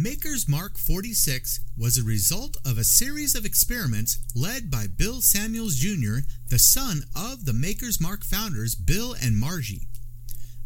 Maker's 0.00 0.48
Mark 0.48 0.78
46 0.78 1.60
was 1.76 1.98
a 1.98 2.04
result 2.04 2.56
of 2.64 2.78
a 2.78 2.84
series 2.84 3.34
of 3.34 3.44
experiments 3.44 4.20
led 4.32 4.70
by 4.70 4.86
Bill 4.86 5.20
Samuels 5.20 5.74
Jr., 5.74 6.18
the 6.46 6.60
son 6.60 7.02
of 7.16 7.46
the 7.46 7.52
Maker's 7.52 8.00
Mark 8.00 8.22
founders 8.22 8.76
Bill 8.76 9.16
and 9.20 9.36
Margie. 9.36 9.88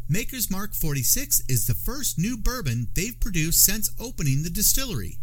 Maker's 0.07 0.51
Mark 0.51 0.75
46 0.75 1.41
is 1.49 1.65
the 1.65 1.73
first 1.73 2.19
new 2.19 2.37
bourbon 2.37 2.89
they've 2.93 3.19
produced 3.19 3.65
since 3.65 3.89
opening 3.99 4.43
the 4.43 4.51
distillery. 4.51 5.17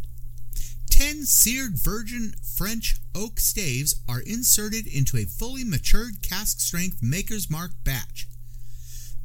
Ten 0.91 1.25
seared 1.25 1.79
virgin 1.79 2.35
French 2.43 2.97
oak 3.15 3.39
staves 3.39 3.95
are 4.09 4.23
inserted 4.23 4.89
into 4.89 5.19
a 5.19 5.25
fully 5.25 5.63
matured 5.63 6.21
cask 6.21 6.59
strength 6.59 7.01
Maker's 7.01 7.49
Mark 7.49 7.71
batch. 7.85 8.27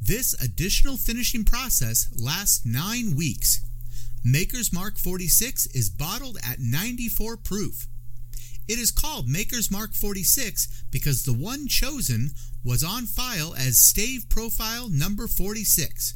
This 0.00 0.40
additional 0.40 0.96
finishing 0.96 1.42
process 1.42 2.08
lasts 2.16 2.64
nine 2.64 3.16
weeks 3.16 3.65
Maker's 4.28 4.72
Mark 4.72 4.98
46 4.98 5.66
is 5.66 5.88
bottled 5.88 6.36
at 6.44 6.58
94 6.58 7.36
proof. 7.36 7.86
It 8.66 8.76
is 8.76 8.90
called 8.90 9.28
Maker's 9.28 9.70
Mark 9.70 9.94
46 9.94 10.82
because 10.90 11.24
the 11.24 11.32
one 11.32 11.68
chosen 11.68 12.30
was 12.64 12.82
on 12.82 13.06
file 13.06 13.54
as 13.54 13.80
stave 13.80 14.28
profile 14.28 14.88
number 14.88 15.28
46. 15.28 16.14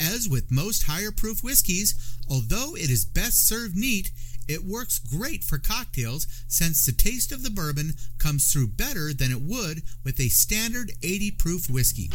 As 0.00 0.26
with 0.26 0.50
most 0.50 0.84
higher 0.84 1.12
proof 1.12 1.44
whiskeys, 1.44 2.16
although 2.30 2.74
it 2.74 2.88
is 2.88 3.04
best 3.04 3.46
served 3.46 3.76
neat, 3.76 4.10
it 4.48 4.64
works 4.64 4.98
great 4.98 5.44
for 5.44 5.58
cocktails 5.58 6.26
since 6.48 6.86
the 6.86 6.92
taste 6.92 7.30
of 7.30 7.42
the 7.42 7.50
bourbon 7.50 7.92
comes 8.16 8.50
through 8.50 8.68
better 8.68 9.12
than 9.12 9.30
it 9.30 9.42
would 9.42 9.82
with 10.02 10.18
a 10.18 10.30
standard 10.30 10.92
80 11.02 11.32
proof 11.32 11.68
whiskey. 11.68 12.10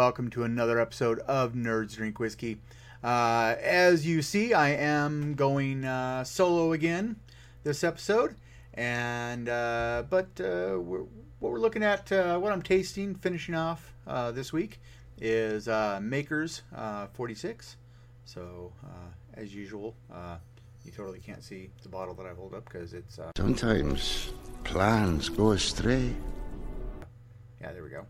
Welcome 0.00 0.30
to 0.30 0.44
another 0.44 0.80
episode 0.80 1.18
of 1.28 1.52
Nerds 1.52 1.94
Drink 1.94 2.18
Whiskey. 2.18 2.56
Uh, 3.04 3.54
as 3.60 4.06
you 4.06 4.22
see, 4.22 4.54
I 4.54 4.70
am 4.70 5.34
going 5.34 5.84
uh, 5.84 6.24
solo 6.24 6.72
again 6.72 7.16
this 7.64 7.84
episode, 7.84 8.34
and 8.72 9.46
uh, 9.46 10.04
but 10.08 10.28
uh, 10.40 10.80
we're, 10.80 11.02
what 11.38 11.52
we're 11.52 11.58
looking 11.58 11.82
at, 11.82 12.10
uh, 12.12 12.38
what 12.38 12.50
I'm 12.50 12.62
tasting, 12.62 13.14
finishing 13.14 13.54
off 13.54 13.92
uh, 14.06 14.30
this 14.30 14.54
week, 14.54 14.80
is 15.20 15.68
Maker's 16.00 16.62
46. 17.12 17.76
So, 18.24 18.72
as 19.34 19.54
usual, 19.54 19.94
you 20.82 20.92
totally 20.92 21.20
can't 21.20 21.44
see 21.44 21.68
the 21.82 21.90
bottle 21.90 22.14
that 22.14 22.24
I 22.24 22.32
hold 22.32 22.54
up 22.54 22.64
because 22.64 22.94
it's. 22.94 23.20
Sometimes 23.36 24.32
plans 24.64 25.28
go 25.28 25.50
astray. 25.50 26.14
Yeah, 27.60 27.72
there 27.72 27.84
we 27.84 27.90
go. 27.90 28.06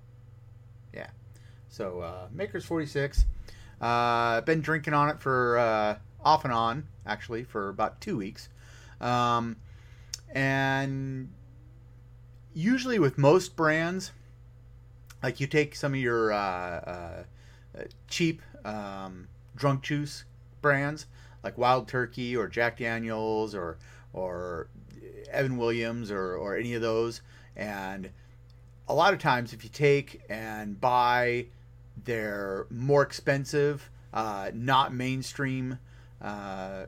Yeah. 0.94 1.08
So 1.70 2.00
uh, 2.00 2.26
Maker's 2.32 2.64
46. 2.64 3.24
Uh, 3.80 4.42
been 4.42 4.60
drinking 4.60 4.92
on 4.92 5.08
it 5.08 5.20
for 5.20 5.56
uh, 5.56 5.96
off 6.22 6.44
and 6.44 6.52
on, 6.52 6.86
actually, 7.06 7.44
for 7.44 7.70
about 7.70 8.00
two 8.00 8.16
weeks. 8.16 8.48
Um, 9.00 9.56
and 10.34 11.30
usually 12.52 12.98
with 12.98 13.16
most 13.16 13.56
brands, 13.56 14.12
like 15.22 15.40
you 15.40 15.46
take 15.46 15.74
some 15.74 15.94
of 15.94 16.00
your 16.00 16.32
uh, 16.32 16.36
uh, 16.36 17.22
cheap 18.08 18.42
um, 18.64 19.28
drunk 19.56 19.82
juice 19.82 20.24
brands, 20.60 21.06
like 21.42 21.56
Wild 21.56 21.88
Turkey 21.88 22.36
or 22.36 22.48
Jack 22.48 22.78
Daniels 22.78 23.54
or 23.54 23.78
or 24.12 24.68
Evan 25.30 25.56
Williams 25.56 26.10
or, 26.10 26.34
or 26.34 26.56
any 26.56 26.74
of 26.74 26.82
those, 26.82 27.22
and 27.54 28.10
a 28.88 28.94
lot 28.94 29.14
of 29.14 29.20
times 29.20 29.52
if 29.52 29.62
you 29.62 29.70
take 29.70 30.20
and 30.28 30.80
buy 30.80 31.46
their 32.04 32.66
more 32.70 33.02
expensive, 33.02 33.90
uh, 34.12 34.50
not 34.54 34.92
mainstream 34.94 35.78
uh, 36.20 36.86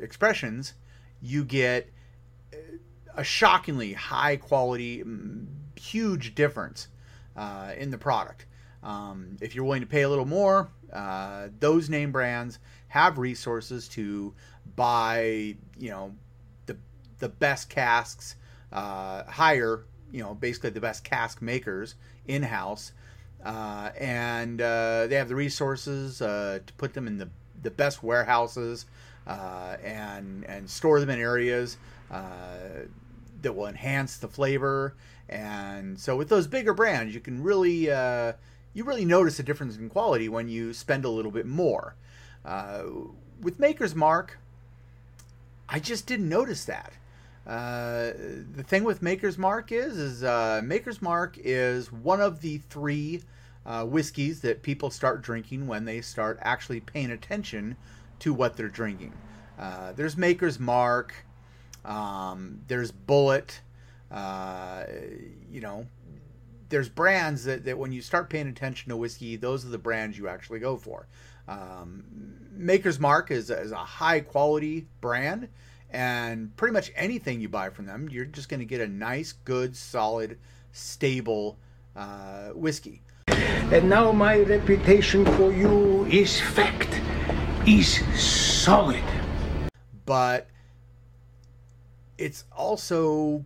expressions, 0.00 0.74
you 1.20 1.44
get 1.44 1.90
a 3.14 3.24
shockingly 3.24 3.94
high 3.94 4.36
quality, 4.36 5.02
huge 5.74 6.34
difference 6.34 6.88
uh, 7.36 7.72
in 7.76 7.90
the 7.90 7.98
product. 7.98 8.46
Um, 8.82 9.36
if 9.40 9.54
you're 9.54 9.64
willing 9.64 9.80
to 9.80 9.86
pay 9.86 10.02
a 10.02 10.08
little 10.08 10.26
more, 10.26 10.70
uh, 10.92 11.48
those 11.58 11.88
name 11.88 12.12
brands 12.12 12.58
have 12.88 13.18
resources 13.18 13.88
to 13.88 14.34
buy, 14.76 15.56
you 15.78 15.90
know, 15.90 16.14
the 16.66 16.76
the 17.18 17.28
best 17.28 17.68
casks, 17.68 18.36
uh, 18.72 19.24
higher 19.24 19.84
you 20.12 20.22
know 20.22 20.34
basically 20.34 20.70
the 20.70 20.80
best 20.80 21.04
cask 21.04 21.42
makers 21.42 21.96
in 22.26 22.42
house, 22.42 22.92
uh, 23.46 23.92
and 23.96 24.60
uh, 24.60 25.06
they 25.06 25.14
have 25.14 25.28
the 25.28 25.36
resources 25.36 26.20
uh, 26.20 26.58
to 26.66 26.72
put 26.74 26.94
them 26.94 27.06
in 27.06 27.18
the 27.18 27.28
the 27.62 27.70
best 27.70 28.02
warehouses 28.02 28.86
uh, 29.28 29.76
and 29.84 30.44
and 30.46 30.68
store 30.68 30.98
them 30.98 31.08
in 31.10 31.20
areas 31.20 31.76
uh, 32.10 32.56
that 33.42 33.52
will 33.52 33.68
enhance 33.68 34.16
the 34.16 34.26
flavor. 34.26 34.94
And 35.28 35.98
so 35.98 36.16
with 36.16 36.28
those 36.28 36.48
bigger 36.48 36.74
brands, 36.74 37.14
you 37.14 37.20
can 37.20 37.40
really 37.40 37.86
you 38.74 38.84
really 38.84 39.04
notice 39.04 39.38
a 39.38 39.44
difference 39.44 39.76
in 39.76 39.90
quality 39.90 40.28
when 40.28 40.48
you 40.48 40.74
spend 40.74 41.04
a 41.04 41.08
little 41.08 41.30
bit 41.30 41.46
more. 41.46 41.94
with 43.40 43.60
Maker's 43.60 43.94
Mark, 43.94 44.38
I 45.68 45.78
just 45.78 46.06
didn't 46.06 46.28
notice 46.28 46.64
that. 46.64 46.94
Uh, 47.46 48.12
the 48.54 48.64
thing 48.66 48.82
with 48.82 49.02
Maker's 49.02 49.38
Mark 49.38 49.70
is, 49.70 49.96
is 49.96 50.24
uh, 50.24 50.60
Maker's 50.64 51.00
Mark 51.00 51.38
is 51.38 51.92
one 51.92 52.20
of 52.20 52.40
the 52.40 52.58
three 52.58 53.22
uh, 53.64 53.84
whiskeys 53.84 54.40
that 54.40 54.62
people 54.62 54.90
start 54.90 55.22
drinking 55.22 55.68
when 55.68 55.84
they 55.84 56.00
start 56.00 56.38
actually 56.42 56.80
paying 56.80 57.10
attention 57.12 57.76
to 58.18 58.34
what 58.34 58.56
they're 58.56 58.68
drinking. 58.68 59.12
Uh, 59.58 59.92
there's 59.92 60.16
Maker's 60.16 60.58
Mark, 60.58 61.14
um, 61.84 62.60
there's 62.66 62.90
Bulleit, 62.90 63.60
uh, 64.10 64.84
you 65.50 65.60
know, 65.60 65.86
there's 66.68 66.88
brands 66.88 67.44
that, 67.44 67.64
that 67.64 67.78
when 67.78 67.92
you 67.92 68.02
start 68.02 68.28
paying 68.28 68.48
attention 68.48 68.88
to 68.90 68.96
whiskey, 68.96 69.36
those 69.36 69.64
are 69.64 69.68
the 69.68 69.78
brands 69.78 70.18
you 70.18 70.26
actually 70.26 70.58
go 70.58 70.76
for. 70.76 71.06
Um, 71.46 72.02
Maker's 72.52 72.98
Mark 72.98 73.30
is, 73.30 73.50
is 73.50 73.70
a 73.70 73.76
high 73.76 74.18
quality 74.18 74.88
brand 75.00 75.48
and 75.90 76.54
pretty 76.56 76.72
much 76.72 76.92
anything 76.96 77.40
you 77.40 77.48
buy 77.48 77.70
from 77.70 77.86
them, 77.86 78.08
you're 78.10 78.24
just 78.24 78.48
going 78.48 78.60
to 78.60 78.66
get 78.66 78.80
a 78.80 78.88
nice, 78.88 79.32
good, 79.32 79.76
solid, 79.76 80.38
stable 80.72 81.58
uh, 81.94 82.48
whiskey. 82.50 83.02
And 83.28 83.88
now 83.88 84.12
my 84.12 84.40
reputation 84.40 85.24
for 85.36 85.52
you 85.52 86.04
is 86.06 86.40
fact, 86.40 87.00
is 87.66 88.00
solid. 88.18 89.02
But 90.04 90.48
it's 92.18 92.44
also 92.56 93.44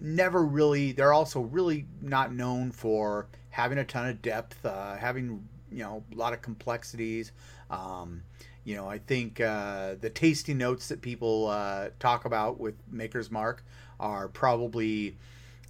never 0.00 0.44
really, 0.44 0.92
they're 0.92 1.12
also 1.12 1.40
really 1.40 1.86
not 2.00 2.32
known 2.32 2.72
for 2.72 3.28
having 3.50 3.78
a 3.78 3.84
ton 3.84 4.08
of 4.08 4.22
depth, 4.22 4.64
uh, 4.64 4.96
having, 4.96 5.46
you 5.70 5.82
know, 5.82 6.02
a 6.12 6.14
lot 6.14 6.32
of 6.32 6.40
complexities. 6.40 7.32
Um, 7.70 8.22
you 8.64 8.76
know, 8.76 8.88
I 8.88 8.98
think 8.98 9.40
uh, 9.40 9.94
the 10.00 10.10
tasty 10.10 10.54
notes 10.54 10.88
that 10.88 11.00
people 11.00 11.48
uh, 11.48 11.88
talk 11.98 12.24
about 12.24 12.60
with 12.60 12.74
Maker's 12.90 13.30
Mark 13.30 13.64
are 13.98 14.28
probably 14.28 15.16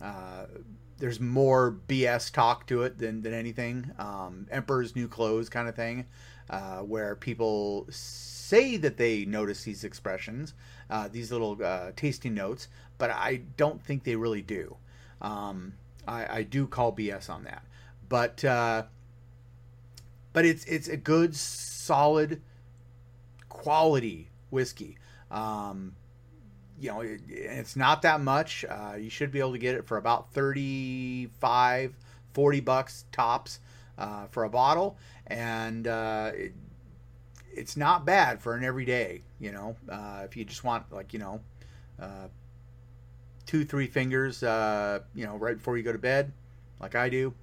uh, 0.01 0.47
there's 0.99 1.21
more 1.21 1.77
BS 1.89 2.33
talk 2.33 2.67
to 2.67 2.83
it 2.83 2.99
than, 2.99 3.23
than 3.23 3.33
anything. 3.33 3.91
Um, 3.99 4.47
Emperor's 4.51 4.95
New 4.97 5.09
Clothes 5.09 5.49
kind 5.49 5.69
of 5.69 5.75
thing, 5.75 6.07
uh, 6.51 6.79
where 6.79 7.15
people 7.17 7.87
say 7.91 8.77
that 8.77 8.97
they 8.97 9.25
notice 9.25 9.63
these 9.63 9.85
expressions, 9.85 10.55
uh, 10.91 11.09
these 11.09 11.31
little 11.33 11.59
uh, 11.65 11.93
tasting 11.97 12.35
notes, 12.35 12.69
but 12.99 13.11
I 13.11 13.43
don't 13.57 13.83
think 13.83 14.05
they 14.05 14.17
really 14.17 14.43
do. 14.43 14.77
Um, 15.23 15.75
I, 16.09 16.39
I, 16.39 16.43
do 16.43 16.67
call 16.67 16.93
BS 16.93 17.29
on 17.29 17.45
that, 17.45 17.63
but 18.09 18.41
but 20.33 20.45
it's 20.47 20.65
it's 20.65 20.89
a 20.89 20.97
good 20.97 21.37
solid 21.37 22.41
quality 23.62 24.31
whiskey. 24.51 24.99
Um, 25.31 25.95
you 26.79 26.91
know, 26.91 27.01
it, 27.01 27.21
it's 27.29 27.77
not 27.77 28.03
that 28.03 28.21
much. 28.21 28.65
Uh, 28.69 28.95
you 28.99 29.11
should 29.11 29.31
be 29.31 29.39
able 29.39 29.53
to 29.53 29.59
get 29.59 29.75
it 29.75 29.87
for 29.87 29.97
about 29.99 30.33
35, 30.33 31.95
40 32.33 32.61
bucks 32.61 33.05
tops 33.12 33.61
uh, 33.99 34.27
for 34.31 34.45
a 34.45 34.49
bottle. 34.49 34.97
And 35.27 35.87
uh, 35.87 36.33
it, 36.35 36.53
it's 37.53 37.77
not 37.77 38.05
bad 38.05 38.41
for 38.41 38.55
an 38.55 38.65
everyday. 38.65 39.23
You 39.39 39.53
know, 39.53 39.77
uh, 39.89 40.23
if 40.25 40.37
you 40.37 40.45
just 40.45 40.65
want 40.65 40.91
like 40.93 41.13
you 41.13 41.19
know, 41.19 41.41
uh, 42.01 42.29
two 43.47 43.65
three 43.65 43.87
fingers, 43.87 44.43
uh, 44.43 45.01
you 45.15 45.27
know, 45.27 45.37
right 45.37 45.56
before 45.56 45.77
you 45.77 45.83
go 45.83 45.93
to 45.93 45.99
bed, 45.99 46.33
like 46.81 46.95
I 46.95 47.09
do. 47.09 47.35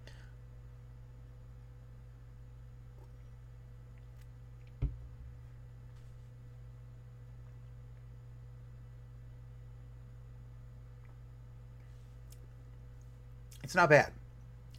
It's 13.67 13.75
not 13.75 13.89
bad. 13.89 14.13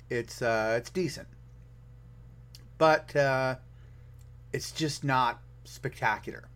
It's 0.08 0.40
uh, 0.40 0.76
it's 0.78 0.88
decent, 0.88 1.28
but 2.78 3.14
uh, 3.14 3.56
it's 4.50 4.72
just 4.72 5.04
not 5.04 5.42
spectacular. 5.64 6.48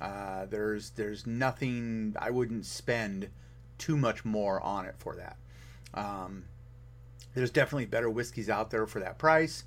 Uh, 0.00 0.46
there's 0.46 0.90
there's 0.90 1.26
nothing 1.26 2.14
I 2.20 2.30
wouldn't 2.30 2.66
spend 2.66 3.30
too 3.78 3.96
much 3.96 4.24
more 4.24 4.60
on 4.60 4.86
it 4.86 4.94
for 4.96 5.16
that. 5.16 5.36
Um, 5.92 6.44
there's 7.34 7.50
definitely 7.50 7.86
better 7.86 8.08
whiskeys 8.08 8.48
out 8.48 8.70
there 8.70 8.86
for 8.86 9.00
that 9.00 9.18
price, 9.18 9.64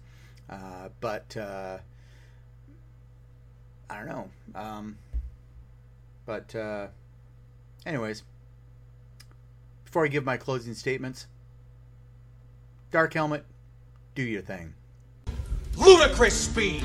uh, 0.50 0.88
but 1.02 1.36
uh, 1.36 1.80
I 3.90 3.98
don't 3.98 4.08
know. 4.08 4.30
Um, 4.56 4.98
but 6.26 6.56
uh, 6.56 6.88
anyways, 7.86 8.24
before 9.84 10.06
I 10.06 10.08
give 10.08 10.24
my 10.24 10.38
closing 10.38 10.76
statements, 10.76 11.28
Dark 12.92 13.14
Helmet, 13.14 13.46
do 14.14 14.24
your 14.24 14.42
thing. 14.42 14.74
Ludicrous 15.76 16.34
speed! 16.34 16.84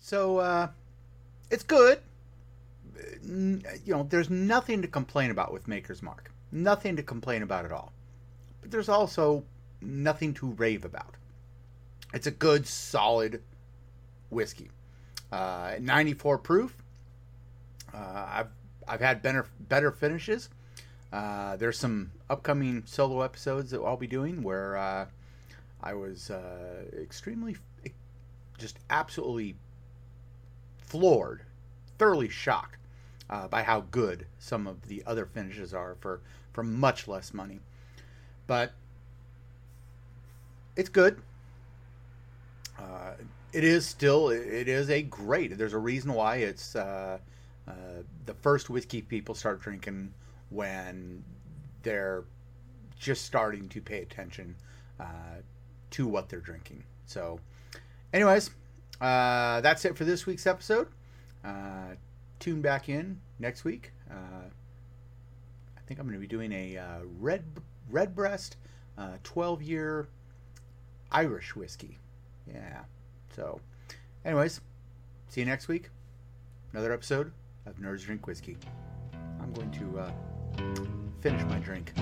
So 0.00 0.38
uh, 0.38 0.68
it's 1.50 1.62
good. 1.62 2.00
You 3.24 3.62
know, 3.86 4.02
there's 4.08 4.30
nothing 4.30 4.82
to 4.82 4.88
complain 4.88 5.30
about 5.30 5.52
with 5.52 5.66
Maker's 5.66 6.02
Mark. 6.02 6.30
Nothing 6.52 6.96
to 6.96 7.02
complain 7.02 7.42
about 7.42 7.64
at 7.64 7.72
all. 7.72 7.92
But 8.60 8.70
there's 8.70 8.88
also 8.88 9.44
nothing 9.80 10.34
to 10.34 10.52
rave 10.52 10.84
about. 10.84 11.14
It's 12.12 12.26
a 12.26 12.30
good, 12.30 12.66
solid 12.66 13.42
whiskey. 14.30 14.70
Uh, 15.30 15.74
94 15.80 16.38
proof. 16.38 16.76
Uh, 17.92 18.26
I've 18.28 18.48
I've 18.88 19.00
had 19.00 19.22
better 19.22 19.46
better 19.58 19.90
finishes. 19.90 20.48
Uh, 21.12 21.56
there's 21.56 21.78
some 21.78 22.12
upcoming 22.28 22.82
solo 22.86 23.22
episodes 23.22 23.70
that 23.70 23.80
I'll 23.80 23.96
be 23.96 24.06
doing 24.06 24.42
where 24.42 24.76
uh, 24.76 25.06
I 25.82 25.94
was 25.94 26.30
uh, 26.30 26.84
extremely, 27.00 27.56
just 28.58 28.78
absolutely 28.90 29.56
floored, 30.78 31.42
thoroughly 31.98 32.28
shocked 32.28 32.76
uh, 33.30 33.48
by 33.48 33.62
how 33.62 33.82
good 33.90 34.26
some 34.38 34.66
of 34.66 34.88
the 34.88 35.02
other 35.06 35.26
finishes 35.26 35.74
are 35.74 35.96
for 36.00 36.20
for 36.52 36.62
much 36.62 37.08
less 37.08 37.34
money. 37.34 37.60
But 38.46 38.72
it's 40.76 40.88
good. 40.88 41.20
Uh, 42.78 43.12
it 43.52 43.64
is 43.64 43.86
still 43.86 44.28
it 44.28 44.68
is 44.68 44.90
a 44.90 45.02
great. 45.02 45.56
There's 45.56 45.72
a 45.72 45.78
reason 45.78 46.12
why 46.12 46.36
it's 46.36 46.76
uh, 46.76 47.18
uh, 47.66 47.72
the 48.26 48.34
first 48.34 48.68
whiskey 48.68 49.02
people 49.02 49.34
start 49.34 49.60
drinking 49.60 50.12
when 50.50 51.24
they're 51.82 52.24
just 52.98 53.24
starting 53.24 53.68
to 53.70 53.80
pay 53.80 54.02
attention 54.02 54.54
uh, 55.00 55.40
to 55.90 56.06
what 56.06 56.28
they're 56.28 56.40
drinking. 56.40 56.84
So, 57.06 57.40
anyways, 58.12 58.50
uh, 59.00 59.60
that's 59.62 59.84
it 59.84 59.96
for 59.96 60.04
this 60.04 60.26
week's 60.26 60.46
episode. 60.46 60.88
Uh, 61.44 61.94
tune 62.38 62.60
back 62.60 62.88
in 62.88 63.20
next 63.38 63.64
week. 63.64 63.92
I 64.10 65.88
think 65.88 66.00
I'm 66.00 66.06
going 66.06 66.18
to 66.18 66.20
be 66.20 66.26
doing 66.26 66.52
a 66.52 66.80
red 67.20 67.44
redbreast, 67.90 68.56
uh, 68.98 69.12
12 69.22 69.62
year 69.62 70.08
Irish 71.12 71.54
whiskey. 71.54 71.98
Yeah. 72.46 72.84
So, 73.34 73.60
anyways, 74.24 74.60
see 75.28 75.40
you 75.40 75.46
next 75.46 75.68
week. 75.68 75.90
Another 76.72 76.92
episode 76.92 77.32
of 77.66 77.76
Nerds 77.76 78.04
Drink 78.04 78.26
Whiskey. 78.26 78.56
I'm 79.40 79.52
going 79.52 79.70
to 79.72 79.98
uh, 80.00 80.10
finish 81.20 81.42
my 81.44 81.58
drink. 81.58 81.92